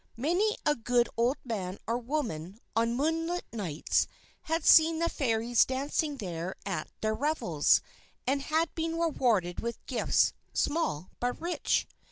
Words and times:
Many 0.17 0.57
a 0.65 0.73
good 0.75 1.09
old 1.15 1.37
man 1.45 1.77
or 1.85 1.95
woman, 1.99 2.57
on 2.75 2.95
moonlit 2.95 3.45
nights, 3.53 4.07
had 4.49 4.65
seen 4.65 4.97
the 4.97 5.07
Fairies 5.07 5.63
dancing 5.63 6.17
there 6.17 6.55
at 6.65 6.89
their 7.01 7.13
revels, 7.13 7.81
and 8.25 8.41
had 8.41 8.73
been 8.73 8.97
rewarded 8.97 9.59
with 9.59 9.85
gifts 9.85 10.33
small 10.53 11.11
but 11.19 11.39
rich. 11.39 11.85